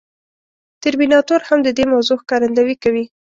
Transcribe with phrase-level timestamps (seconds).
[0.83, 3.05] ترمیناتور هم د دې موضوع ښکارندويي کوي.